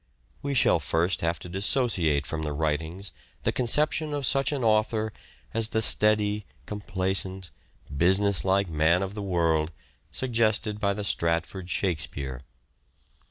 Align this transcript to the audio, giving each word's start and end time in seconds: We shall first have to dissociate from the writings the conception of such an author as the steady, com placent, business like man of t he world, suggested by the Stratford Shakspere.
We 0.41 0.55
shall 0.55 0.79
first 0.79 1.21
have 1.21 1.37
to 1.37 1.47
dissociate 1.47 2.25
from 2.25 2.41
the 2.41 2.53
writings 2.53 3.11
the 3.43 3.51
conception 3.51 4.15
of 4.15 4.25
such 4.25 4.51
an 4.51 4.63
author 4.63 5.13
as 5.53 5.67
the 5.69 5.81
steady, 5.83 6.47
com 6.65 6.79
placent, 6.81 7.51
business 7.95 8.43
like 8.43 8.67
man 8.67 9.03
of 9.03 9.11
t 9.11 9.21
he 9.21 9.27
world, 9.27 9.69
suggested 10.09 10.79
by 10.79 10.95
the 10.95 11.03
Stratford 11.03 11.69
Shakspere. 11.69 12.41